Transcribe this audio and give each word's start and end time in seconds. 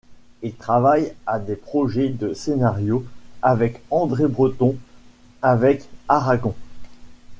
Il 0.41 0.55
travaille 0.55 1.13
à 1.27 1.37
des 1.37 1.55
projets 1.55 2.09
de 2.09 2.33
scénarios 2.33 3.05
avec 3.43 3.83
André 3.91 4.27
Breton, 4.27 4.75
avec 5.43 5.83
Aragon. 6.07 6.55